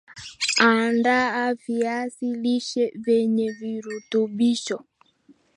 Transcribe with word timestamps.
Andaa 0.67 1.53
viazi 1.53 2.27
lishe 2.43 2.91
vyenye 2.95 3.51
virutubisho 3.59 4.83